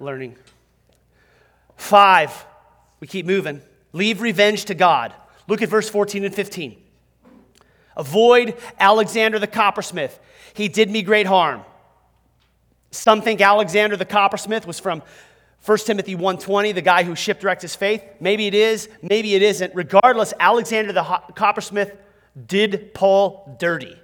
[0.00, 0.36] learning.
[1.76, 2.46] Five,
[3.00, 3.60] we keep moving.
[3.92, 5.12] Leave revenge to God.
[5.48, 6.76] Look at verse 14 and 15.
[7.96, 10.18] Avoid Alexander the coppersmith.
[10.54, 11.62] He did me great harm.
[12.90, 15.02] Some think Alexander the coppersmith was from
[15.64, 18.02] 1 Timothy 1:20, the guy who shipwrecked his faith.
[18.20, 19.74] Maybe it is, maybe it isn't.
[19.74, 21.02] Regardless, Alexander the
[21.34, 21.96] coppersmith
[22.46, 23.96] did Paul dirty.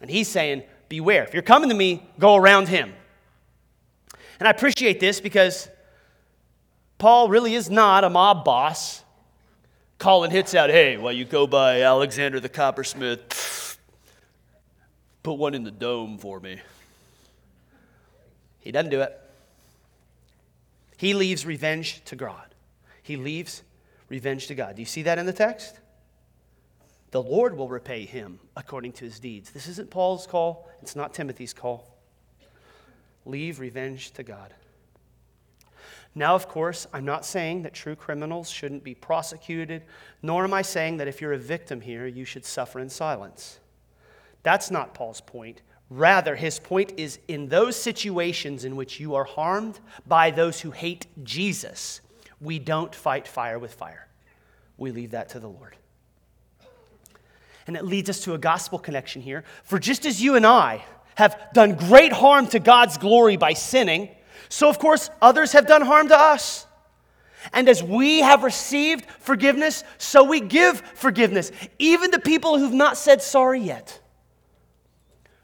[0.00, 1.24] And he's saying, "Beware.
[1.24, 2.94] If you're coming to me, go around him."
[4.38, 5.68] And I appreciate this because
[6.98, 9.04] Paul really is not a mob boss
[9.98, 13.78] calling hits out, "Hey, while you go by Alexander the coppersmith,
[15.22, 16.60] put one in the dome for me."
[18.60, 19.18] He doesn't do it.
[20.96, 22.54] He leaves revenge to God.
[23.02, 23.62] He leaves
[24.08, 24.76] revenge to God.
[24.76, 25.78] Do you see that in the text?
[27.10, 29.50] The Lord will repay him according to his deeds.
[29.50, 31.96] This isn't Paul's call, it's not Timothy's call.
[33.26, 34.54] Leave revenge to God.
[36.14, 39.82] Now, of course, I'm not saying that true criminals shouldn't be prosecuted,
[40.22, 43.60] nor am I saying that if you're a victim here, you should suffer in silence.
[44.42, 45.62] That's not Paul's point.
[45.88, 50.70] Rather, his point is in those situations in which you are harmed by those who
[50.70, 52.00] hate Jesus,
[52.40, 54.08] we don't fight fire with fire.
[54.78, 55.76] We leave that to the Lord.
[57.70, 59.44] And it leads us to a gospel connection here.
[59.62, 64.08] For just as you and I have done great harm to God's glory by sinning,
[64.48, 66.66] so of course others have done harm to us.
[67.52, 72.96] And as we have received forgiveness, so we give forgiveness, even to people who've not
[72.96, 74.00] said sorry yet.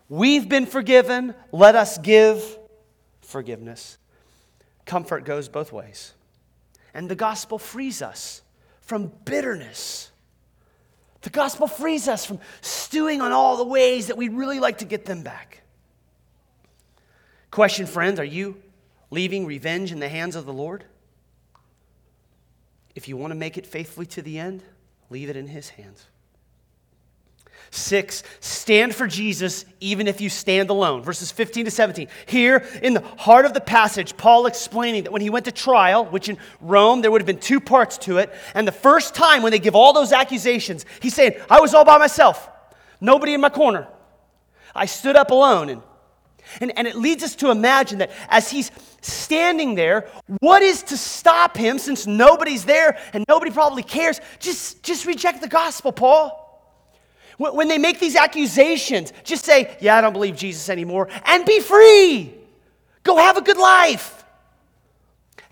[0.09, 1.33] We've been forgiven.
[1.53, 2.59] Let us give
[3.21, 3.99] forgiveness.
[4.85, 6.12] Comfort goes both ways.
[6.93, 8.43] And the gospel frees us
[8.81, 10.11] from bitterness.
[11.27, 14.85] The gospel frees us from stewing on all the ways that we'd really like to
[14.85, 15.62] get them back.
[17.51, 18.62] Question, friends are you
[19.11, 20.85] leaving revenge in the hands of the Lord?
[22.95, 24.62] If you want to make it faithfully to the end,
[25.11, 26.07] leave it in His hands.
[27.71, 31.03] Six, stand for Jesus even if you stand alone.
[31.03, 32.09] Verses 15 to 17.
[32.27, 36.05] Here in the heart of the passage, Paul explaining that when he went to trial,
[36.07, 39.43] which in Rome there would have been two parts to it, and the first time
[39.43, 42.49] when they give all those accusations, he's saying, I was all by myself,
[43.01, 43.89] nobody in my corner.
[44.75, 45.71] I stood up alone.
[45.71, 45.83] And,
[46.61, 50.09] and, and it leads us to imagine that as he's standing there,
[50.41, 54.21] what is to stop him since nobody's there and nobody probably cares?
[54.39, 56.46] Just, just reject the gospel, Paul.
[57.38, 61.61] When they make these accusations, just say, Yeah, I don't believe Jesus anymore, and be
[61.61, 62.35] free.
[63.03, 64.25] Go have a good life.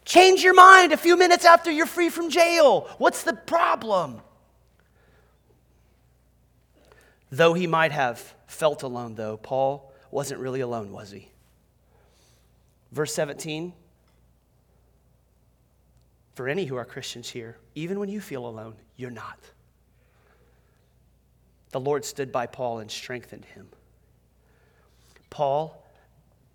[0.05, 2.89] Change your mind a few minutes after you're free from jail.
[2.99, 4.21] What's the problem?
[7.31, 11.29] Though he might have felt alone, though, Paul wasn't really alone, was he?
[12.93, 13.73] Verse 17
[16.35, 19.39] For any who are Christians here, even when you feel alone, you're not.
[21.75, 23.67] The Lord stood by Paul and strengthened him.
[25.29, 25.85] Paul,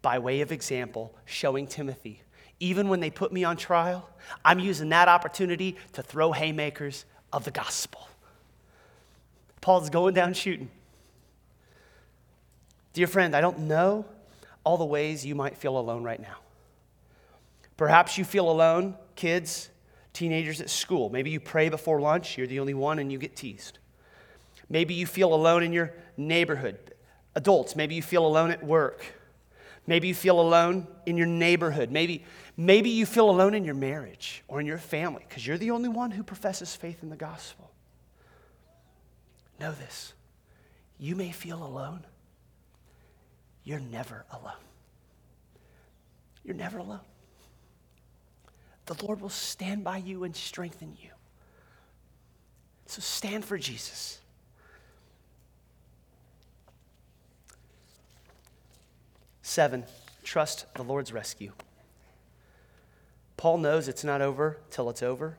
[0.02, 2.22] by way of example, showing Timothy,
[2.62, 4.10] even when they put me on trial,
[4.46, 7.04] I'm using that opportunity to throw haymakers
[7.34, 8.08] of the gospel.
[9.60, 10.70] Paul's going down shooting.
[12.94, 14.06] Dear friend, I don't know
[14.64, 16.38] all the ways you might feel alone right now.
[17.76, 19.70] Perhaps you feel alone, kids,
[20.14, 21.10] teenagers at school.
[21.10, 23.80] Maybe you pray before lunch, you're the only one, and you get teased.
[24.70, 26.78] Maybe you feel alone in your neighborhood.
[27.36, 29.04] Adults, maybe you feel alone at work.
[29.88, 31.90] Maybe you feel alone in your neighborhood.
[31.92, 32.24] Maybe,
[32.56, 35.90] maybe you feel alone in your marriage or in your family because you're the only
[35.90, 37.72] one who professes faith in the gospel.
[39.60, 40.14] Know this
[41.00, 42.06] you may feel alone
[43.70, 44.54] you're never alone.
[46.44, 47.02] You're never alone.
[48.88, 51.12] The Lord will stand by you and strengthen you.
[52.88, 54.20] So stand for Jesus.
[59.50, 59.84] Seven,
[60.24, 61.54] trust the Lord's rescue.
[63.36, 65.38] Paul knows it's not over till it's over.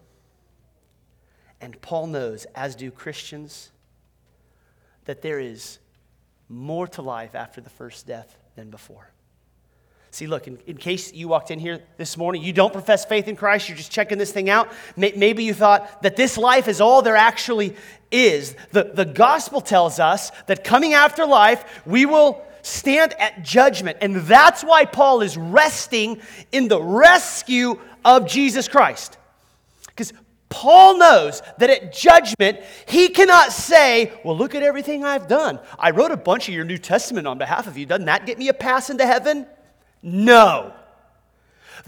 [1.60, 3.70] And Paul knows, as do Christians,
[5.04, 5.78] that there is
[6.48, 9.12] more to life after the first death than before.
[10.10, 13.28] See, look, in, in, case you walked in here this morning, you don't profess faith
[13.28, 14.72] in Christ, you're just checking this thing out.
[14.96, 17.76] Maybe you thought that this life is all there actually
[18.10, 18.56] is.
[18.72, 23.98] The, the gospel tells us that coming after life, we will stand at judgment.
[24.00, 26.20] And that's why Paul is resting
[26.52, 29.18] in the rescue of Jesus Christ.
[29.86, 30.12] Because
[30.48, 35.60] Paul knows that at judgment, he cannot say, Well, look at everything I've done.
[35.78, 37.86] I wrote a bunch of your New Testament on behalf of you.
[37.86, 39.46] Doesn't that get me a pass into heaven?
[40.02, 40.74] No.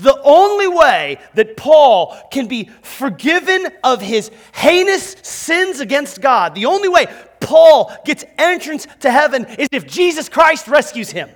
[0.03, 6.67] The only way that Paul can be forgiven of his heinous sins against God, the
[6.67, 7.07] only way
[7.41, 11.31] Paul gets entrance to heaven is if Jesus Christ rescues him.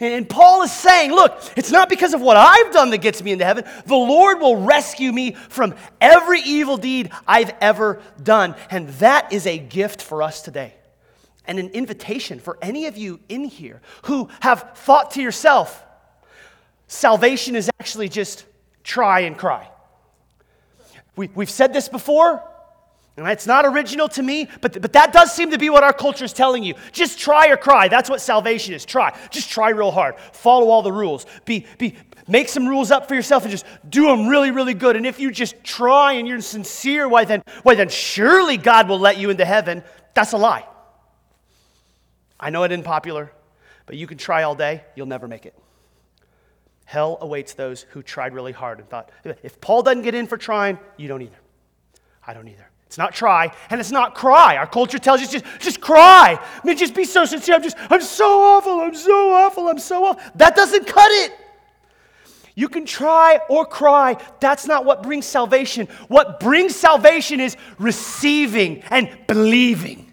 [0.00, 3.32] And Paul is saying, look, it's not because of what I've done that gets me
[3.32, 3.64] into heaven.
[3.86, 8.54] The Lord will rescue me from every evil deed I've ever done.
[8.70, 10.74] And that is a gift for us today.
[11.46, 15.82] And an invitation for any of you in here who have thought to yourself,
[16.86, 18.44] salvation is actually just
[18.82, 19.68] try and cry.
[21.16, 22.42] We, we've said this before.
[23.16, 25.92] And it's not original to me, but, but that does seem to be what our
[25.92, 26.74] culture is telling you.
[26.90, 27.86] Just try or cry.
[27.86, 28.84] That's what salvation is.
[28.84, 29.16] Try.
[29.30, 30.18] Just try real hard.
[30.32, 31.24] Follow all the rules.
[31.44, 31.94] Be, be,
[32.26, 34.96] make some rules up for yourself and just do them really, really good.
[34.96, 38.98] And if you just try and you're sincere, why then, why then surely God will
[38.98, 39.84] let you into heaven.
[40.14, 40.66] That's a lie.
[42.40, 43.30] I know it isn't popular,
[43.86, 45.56] but you can try all day, you'll never make it.
[46.84, 49.10] Hell awaits those who tried really hard and thought,
[49.42, 51.38] if Paul doesn't get in for trying, you don't either.
[52.26, 52.70] I don't either.
[52.86, 54.56] It's not try, and it's not cry.
[54.56, 56.38] Our culture tells you just, just cry.
[56.40, 57.56] I mean, just be so sincere.
[57.56, 58.80] I'm just, I'm so awful.
[58.80, 59.68] I'm so awful.
[59.68, 60.22] I'm so awful.
[60.36, 61.32] That doesn't cut it.
[62.54, 64.16] You can try or cry.
[64.38, 65.88] That's not what brings salvation.
[66.06, 70.12] What brings salvation is receiving and believing.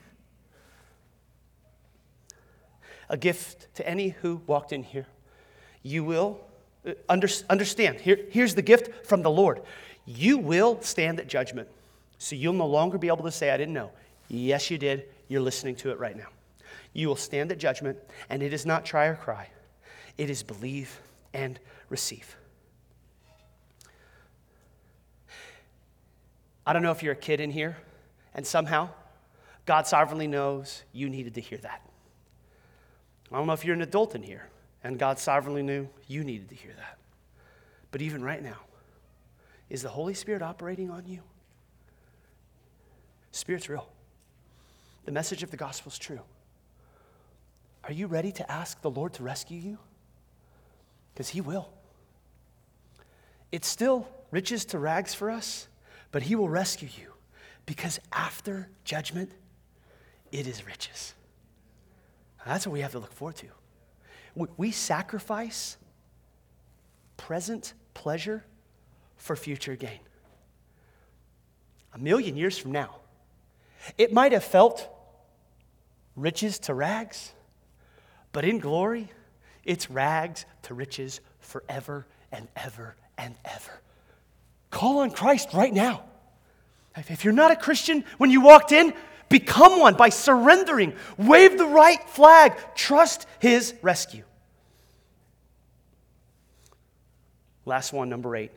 [3.09, 5.05] A gift to any who walked in here.
[5.83, 6.39] You will
[6.85, 7.99] Uh, understand.
[7.99, 9.61] Here, here's the gift from the Lord.
[10.05, 11.67] You will stand at judgment.
[12.17, 13.91] So you'll no longer be able to say, I didn't know.
[14.27, 15.05] Yes, you did.
[15.27, 16.27] You're listening to it right now.
[16.93, 17.97] You will stand at judgment,
[18.29, 19.49] and it is not try or cry,
[20.17, 20.99] it is believe
[21.33, 22.35] and receive.
[26.65, 27.77] I don't know if you're a kid in here,
[28.33, 28.89] and somehow
[29.65, 31.81] God sovereignly knows you needed to hear that.
[33.31, 34.49] I don't know if you're an adult in here,
[34.83, 36.97] and God sovereignly knew you needed to hear that.
[37.91, 38.57] But even right now,
[39.69, 41.21] is the Holy Spirit operating on you?
[43.31, 43.87] Spirit's real.
[45.05, 46.19] The message of the gospel is true.
[47.83, 49.77] Are you ready to ask the Lord to rescue you?
[51.13, 51.69] Because He will.
[53.51, 55.67] It's still riches to rags for us,
[56.11, 57.13] but He will rescue you
[57.65, 59.31] because after judgment,
[60.31, 61.13] it is riches.
[62.45, 63.47] That's what we have to look forward to.
[64.35, 65.77] We sacrifice
[67.17, 68.43] present pleasure
[69.17, 69.99] for future gain.
[71.93, 72.95] A million years from now,
[73.97, 74.87] it might have felt
[76.15, 77.31] riches to rags,
[78.31, 79.11] but in glory,
[79.63, 83.81] it's rags to riches forever and ever and ever.
[84.69, 86.03] Call on Christ right now.
[86.95, 88.93] If you're not a Christian when you walked in,
[89.31, 90.93] become one by surrendering.
[91.17, 92.53] Wave the right flag.
[92.75, 94.23] Trust his rescue.
[97.65, 98.51] Last one, number eight.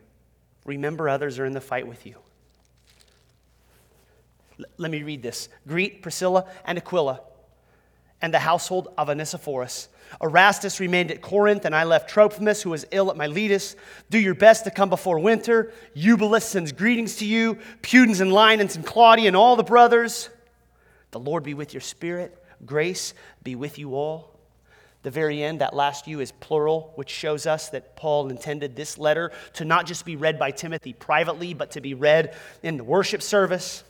[0.65, 2.17] Remember others are in the fight with you.
[4.59, 5.49] L- let me read this.
[5.67, 7.21] Greet Priscilla and Aquila
[8.23, 9.89] and the household of Onesiphorus.
[10.23, 13.77] Erastus remained at Corinth, and I left Trophimus, who was ill at Miletus.
[14.11, 15.73] Do your best to come before winter.
[15.93, 17.59] Eubulus sends greetings to you.
[17.83, 20.31] Pudens and Linus and Claudia and all the brothers.
[21.15, 22.37] The Lord be with your spirit.
[22.67, 24.37] Grace be with you all.
[25.05, 28.99] The very end, that last you is plural, which shows us that Paul intended this
[28.99, 32.85] letter to not just be read by Timothy privately, but to be read in the
[32.85, 33.85] worship service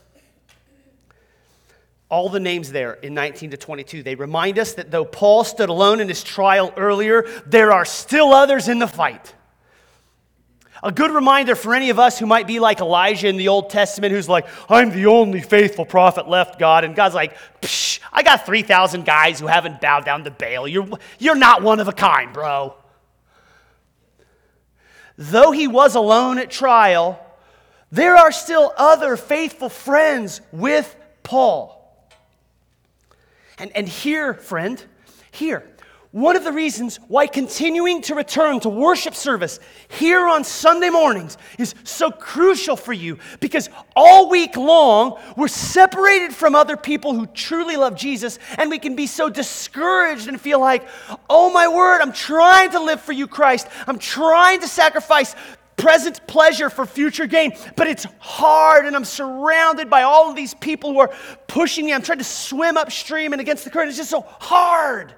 [2.09, 4.03] all the names there in 19 to 22.
[4.03, 8.33] They remind us that though Paul stood alone in his trial earlier, there are still
[8.33, 9.34] others in the fight.
[10.85, 13.71] A good reminder for any of us who might be like Elijah in the Old
[13.71, 16.83] Testament, who's like, I'm the only faithful prophet left, God.
[16.83, 20.67] And God's like, Psh, I got 3,000 guys who haven't bowed down to Baal.
[20.67, 22.75] You're, you're not one of a kind, bro.
[25.17, 27.19] Though he was alone at trial,
[27.91, 32.07] there are still other faithful friends with Paul.
[33.57, 34.83] And, and here, friend,
[35.31, 35.67] here,
[36.15, 39.59] one of the reasons why continuing to return to worship service
[39.89, 46.33] here on Sunday mornings is so crucial for you because all week long we're separated
[46.33, 50.57] from other people who truly love Jesus and we can be so discouraged and feel
[50.57, 50.87] like,
[51.29, 53.67] oh my word, I'm trying to live for you, Christ.
[53.85, 55.35] I'm trying to sacrifice
[55.75, 57.51] present pleasure for future gain.
[57.75, 61.13] But it's hard, and I'm surrounded by all of these people who are
[61.47, 61.93] pushing me.
[61.93, 63.89] I'm trying to swim upstream and against the current.
[63.89, 65.13] It's just so hard.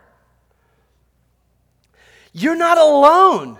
[2.40, 3.58] You're not alone.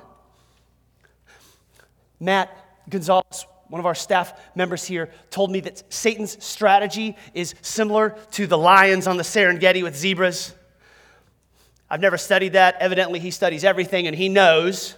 [2.20, 2.56] Matt
[2.88, 8.46] Gonzalez, one of our staff members here, told me that Satan's strategy is similar to
[8.46, 10.54] the lions on the Serengeti with zebras.
[11.90, 12.76] I've never studied that.
[12.80, 14.94] Evidently, he studies everything and he knows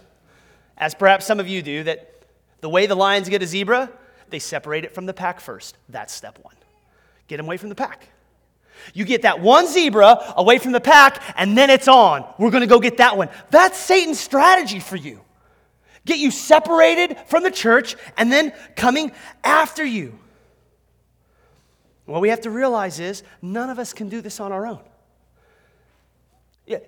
[0.76, 2.22] as perhaps some of you do, that
[2.60, 3.90] the way the lions get a zebra,
[4.28, 5.78] they separate it from the pack first.
[5.88, 6.54] That's step one.
[7.28, 8.08] Get them away from the pack.
[8.94, 12.24] You get that one zebra away from the pack, and then it's on.
[12.38, 13.28] We're going to go get that one.
[13.50, 15.20] That's Satan's strategy for you.
[16.06, 19.12] Get you separated from the church and then coming
[19.44, 20.18] after you.
[22.06, 24.80] What we have to realize is none of us can do this on our own.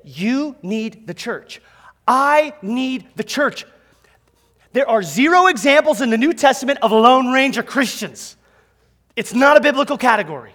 [0.04, 1.60] You need the church.
[2.06, 3.64] I need the church.
[4.72, 8.36] There are zero examples in the New Testament of Lone Ranger Christians.
[9.14, 10.52] It's not a biblical category.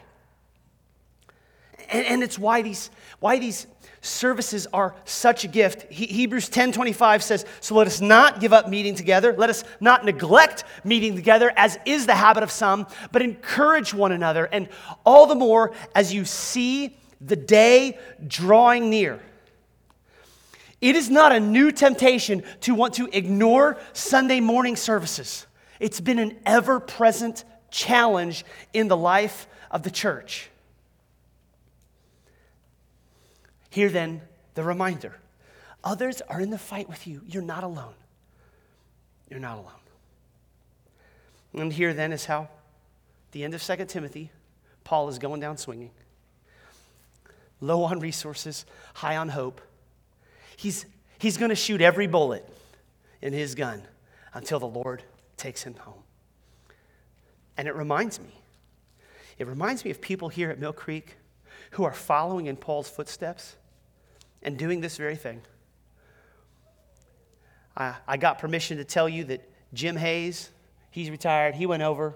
[1.90, 3.68] And, and it's why these, why these
[4.02, 5.92] services are such a gift.
[5.92, 9.36] He, Hebrews 10 25 says, So let us not give up meeting together.
[9.38, 14.12] Let us not neglect meeting together, as is the habit of some, but encourage one
[14.12, 14.46] another.
[14.46, 14.70] And
[15.06, 19.20] all the more as you see the day drawing near.
[20.80, 25.48] It is not a new temptation to want to ignore Sunday morning services.
[25.80, 30.50] It's been an ever present challenge in the life of the church.
[33.78, 34.22] Here, then,
[34.56, 35.20] the reminder
[35.84, 37.22] others are in the fight with you.
[37.28, 37.94] You're not alone.
[39.30, 39.84] You're not alone.
[41.54, 42.50] And here, then, is how,
[43.34, 44.32] the end of 2 Timothy,
[44.84, 45.92] Paul is going down swinging.
[47.62, 48.66] Low on resources,
[48.96, 49.62] high on hope
[50.56, 50.88] he's,
[51.20, 52.50] he's going to shoot every bullet
[53.22, 53.84] in his gun
[54.34, 55.04] until the Lord
[55.38, 56.02] takes him home.
[57.58, 58.42] And it reminds me,
[59.38, 61.18] it reminds me of people here at Mill Creek
[61.72, 63.56] who are following in Paul's footsteps
[64.44, 65.42] and doing this very thing.
[67.76, 70.50] I, I got permission to tell you that Jim Hayes,
[70.92, 72.16] he's retired, he went over.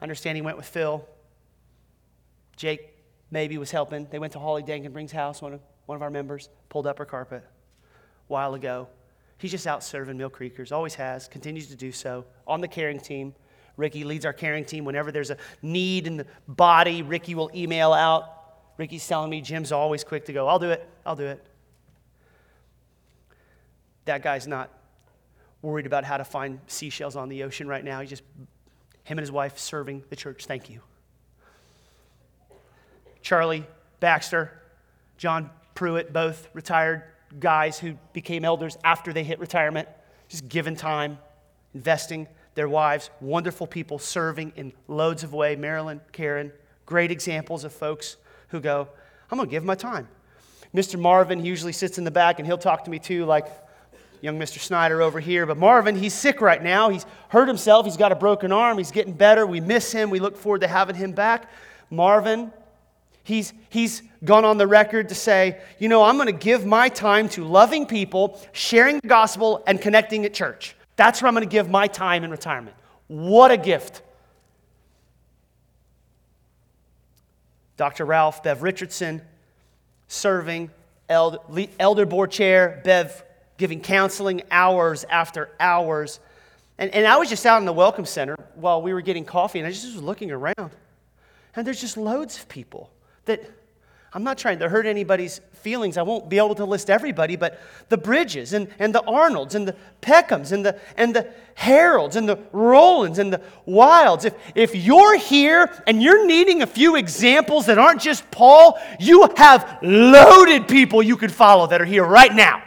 [0.00, 1.06] I understand he went with Phil.
[2.56, 2.94] Jake
[3.30, 4.06] maybe was helping.
[4.10, 7.04] They went to Holly Dankenbring's house, one of, one of our members, pulled up her
[7.04, 8.88] carpet a while ago.
[9.38, 13.00] He's just out serving Mill Creekers, always has, continues to do so on the caring
[13.00, 13.34] team.
[13.76, 14.84] Ricky leads our caring team.
[14.84, 18.43] Whenever there's a need in the body, Ricky will email out.
[18.76, 21.44] Ricky's telling me Jim's always quick to go, I'll do it, I'll do it.
[24.04, 24.70] That guy's not
[25.62, 28.00] worried about how to find seashells on the ocean right now.
[28.00, 28.22] He's just,
[29.04, 30.46] him and his wife serving the church.
[30.46, 30.80] Thank you.
[33.22, 33.66] Charlie
[34.00, 34.60] Baxter,
[35.16, 37.04] John Pruitt, both retired
[37.40, 39.88] guys who became elders after they hit retirement,
[40.28, 41.18] just given time,
[41.74, 45.56] investing their wives, wonderful people serving in loads of way.
[45.56, 46.52] Marilyn, Karen,
[46.86, 48.16] great examples of folks
[48.54, 48.88] who go,
[49.30, 50.08] I'm going to give my time.
[50.74, 50.98] Mr.
[50.98, 53.46] Marvin, he usually sits in the back and he'll talk to me too, like
[54.20, 54.58] young Mr.
[54.58, 55.44] Snyder over here.
[55.44, 56.88] But Marvin, he's sick right now.
[56.88, 57.84] He's hurt himself.
[57.84, 58.78] He's got a broken arm.
[58.78, 59.46] He's getting better.
[59.46, 60.10] We miss him.
[60.10, 61.50] We look forward to having him back.
[61.90, 62.52] Marvin,
[63.22, 66.88] he's, he's gone on the record to say, you know, I'm going to give my
[66.88, 70.74] time to loving people, sharing the gospel, and connecting at church.
[70.96, 72.76] That's where I'm going to give my time in retirement.
[73.08, 74.02] What a gift.
[77.76, 78.04] Dr.
[78.04, 79.22] Ralph Bev Richardson,
[80.08, 80.70] serving,
[81.08, 83.24] elder board chair, Bev
[83.56, 86.20] giving counseling hours after hours.
[86.78, 89.58] And, and I was just out in the Welcome Center while we were getting coffee,
[89.58, 90.70] and I just was looking around.
[91.56, 92.90] And there's just loads of people
[93.26, 93.48] that
[94.14, 95.96] I'm not trying to hurt anybody's feelings.
[95.96, 99.66] I won't be able to list everybody, but the Bridges and, and the Arnolds and
[99.66, 104.24] the Peckhams and the, and the Harolds and the Rolands and the Wilds.
[104.24, 109.28] If, if you're here and you're needing a few examples that aren't just Paul, you
[109.36, 112.62] have loaded people you could follow that are here right now.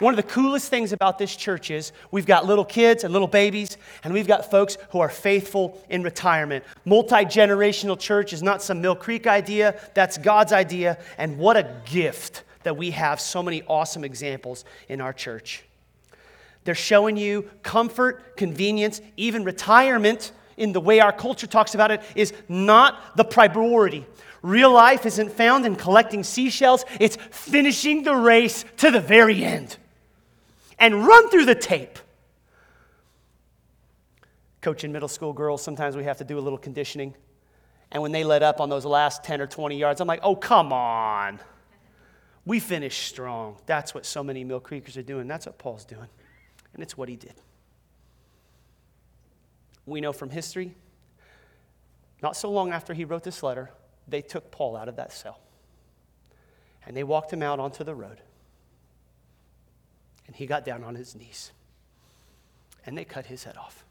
[0.00, 3.28] One of the coolest things about this church is we've got little kids and little
[3.28, 6.64] babies, and we've got folks who are faithful in retirement.
[6.86, 10.96] Multi generational church is not some Mill Creek idea, that's God's idea.
[11.18, 15.64] And what a gift that we have so many awesome examples in our church.
[16.64, 22.02] They're showing you comfort, convenience, even retirement in the way our culture talks about it
[22.14, 24.06] is not the priority.
[24.40, 29.76] Real life isn't found in collecting seashells, it's finishing the race to the very end
[30.80, 31.98] and run through the tape.
[34.62, 37.14] Coaching middle school girls, sometimes we have to do a little conditioning.
[37.92, 40.34] And when they let up on those last 10 or 20 yards, I'm like, oh,
[40.34, 41.38] come on.
[42.44, 43.56] We finished strong.
[43.66, 45.28] That's what so many Mill Creekers are doing.
[45.28, 46.08] That's what Paul's doing.
[46.72, 47.34] And it's what he did.
[49.86, 50.74] We know from history,
[52.22, 53.70] not so long after he wrote this letter,
[54.06, 55.40] they took Paul out of that cell.
[56.86, 58.20] And they walked him out onto the road.
[60.30, 61.50] And he got down on his knees.
[62.86, 63.84] And they cut his head off.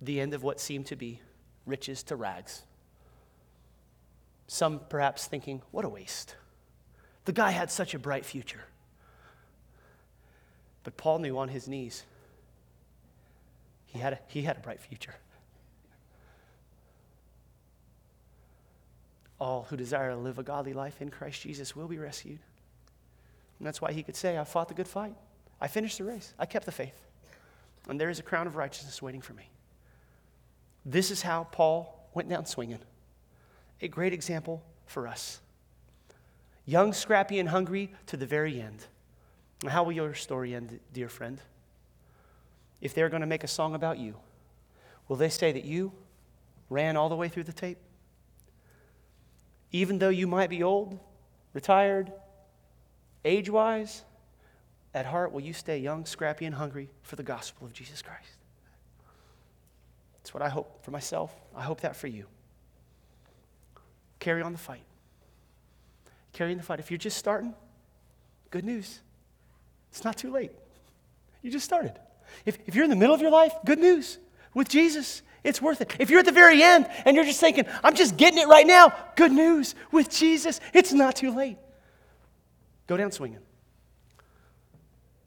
[0.00, 1.20] The end of what seemed to be
[1.66, 2.62] riches to rags.
[4.48, 6.34] Some perhaps thinking, what a waste.
[7.26, 8.64] The guy had such a bright future.
[10.82, 12.02] But Paul knew on his knees
[13.86, 15.14] he had a, he had a bright future.
[19.38, 22.40] All who desire to live a godly life in Christ Jesus will be rescued.
[23.62, 25.14] And that's why he could say, I fought the good fight.
[25.60, 26.34] I finished the race.
[26.36, 27.00] I kept the faith.
[27.88, 29.48] And there is a crown of righteousness waiting for me.
[30.84, 32.80] This is how Paul went down swinging.
[33.80, 35.40] A great example for us.
[36.66, 38.84] Young, scrappy, and hungry to the very end.
[39.68, 41.40] How will your story end, dear friend?
[42.80, 44.16] If they're going to make a song about you,
[45.06, 45.92] will they say that you
[46.68, 47.78] ran all the way through the tape?
[49.70, 50.98] Even though you might be old,
[51.52, 52.10] retired,
[53.24, 54.04] age wise,
[54.94, 58.36] at heart, will you stay young, scrappy, and hungry for the gospel of Jesus Christ?
[60.16, 61.34] That's what I hope for myself.
[61.56, 62.26] I hope that for you.
[64.18, 64.84] Carry on the fight.
[66.32, 66.78] Carry on the fight.
[66.78, 67.54] If you're just starting,
[68.50, 69.00] good news.
[69.90, 70.52] It's not too late.
[71.42, 71.98] You just started.
[72.46, 74.18] If, if you're in the middle of your life, good news.
[74.54, 75.94] With Jesus, it's worth it.
[75.98, 78.66] If you're at the very end and you're just thinking, I'm just getting it right
[78.66, 79.74] now, good news.
[79.90, 81.58] With Jesus, it's not too late.
[82.86, 83.40] Go down swinging.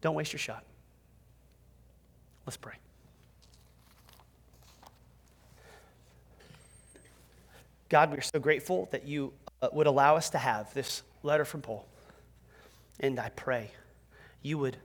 [0.01, 0.63] Don't waste your shot.
[2.45, 2.75] Let's pray.
[7.89, 11.61] God, we're so grateful that you uh, would allow us to have this letter from
[11.61, 11.87] Paul.
[12.99, 13.71] And I pray
[14.41, 14.77] you would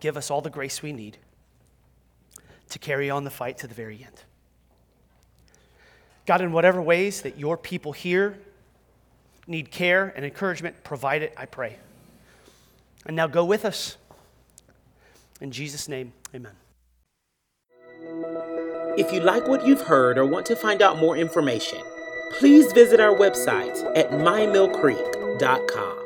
[0.00, 1.18] give us all the grace we need
[2.70, 4.22] to carry on the fight to the very end.
[6.26, 8.38] God, in whatever ways that your people here
[9.50, 11.76] need care and encouragement, provide it, I pray.
[13.04, 13.96] And now go with us.
[15.40, 16.52] In Jesus' name, amen.
[18.96, 21.80] If you like what you've heard or want to find out more information,
[22.38, 25.99] please visit our website at mymillcreek.com.